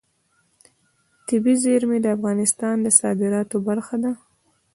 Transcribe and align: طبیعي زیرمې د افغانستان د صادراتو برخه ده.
طبیعي 1.27 1.55
زیرمې 1.63 1.97
د 2.01 2.07
افغانستان 2.17 2.75
د 2.81 2.87
صادراتو 2.99 3.57
برخه 3.67 3.95
ده. 4.03 4.11